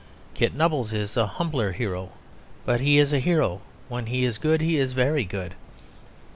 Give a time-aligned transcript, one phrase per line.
[0.33, 2.09] Kit Nubbles is a humbler hero,
[2.65, 5.53] but he is a hero; when he is good he is very good.